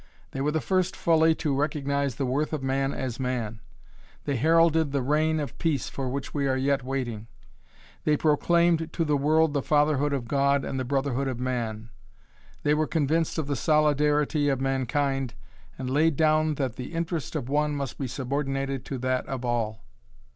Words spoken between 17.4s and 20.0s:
one must be subordinated to that of all.